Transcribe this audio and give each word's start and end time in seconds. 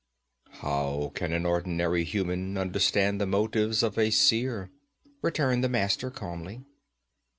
'How 0.49 1.11
can 1.13 1.31
an 1.31 1.45
ordinary 1.45 2.03
human 2.05 2.57
understand 2.57 3.21
the 3.21 3.27
motives 3.27 3.83
of 3.83 3.99
a 3.99 4.09
Seer?' 4.09 4.71
returned 5.21 5.63
the 5.63 5.69
Master 5.69 6.09
calmly. 6.09 6.63